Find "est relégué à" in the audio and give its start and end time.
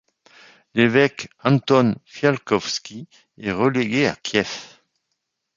3.37-4.15